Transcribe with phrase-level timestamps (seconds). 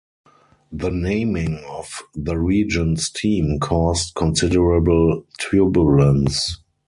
[0.71, 6.57] The naming of the region's team caused considerable turbulence.